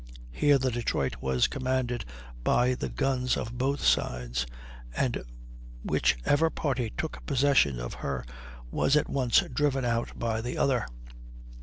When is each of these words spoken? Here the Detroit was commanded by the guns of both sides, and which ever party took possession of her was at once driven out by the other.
Here 0.31 0.57
the 0.57 0.71
Detroit 0.71 1.17
was 1.21 1.45
commanded 1.47 2.05
by 2.43 2.73
the 2.73 2.89
guns 2.89 3.37
of 3.37 3.59
both 3.59 3.83
sides, 3.85 4.47
and 4.95 5.21
which 5.83 6.17
ever 6.25 6.49
party 6.49 6.91
took 6.97 7.23
possession 7.27 7.79
of 7.79 7.93
her 8.01 8.25
was 8.71 8.95
at 8.95 9.09
once 9.09 9.41
driven 9.53 9.85
out 9.85 10.17
by 10.17 10.41
the 10.41 10.57
other. 10.57 10.87